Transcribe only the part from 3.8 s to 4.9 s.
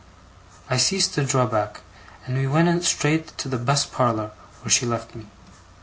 parlour, where she